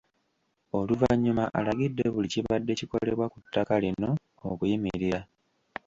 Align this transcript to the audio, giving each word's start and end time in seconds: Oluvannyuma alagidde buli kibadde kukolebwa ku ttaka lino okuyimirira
Oluvannyuma 0.79 1.43
alagidde 1.57 2.05
buli 2.13 2.27
kibadde 2.33 2.73
kukolebwa 2.79 3.25
ku 3.33 3.37
ttaka 3.43 3.75
lino 3.83 4.09
okuyimirira 4.49 5.19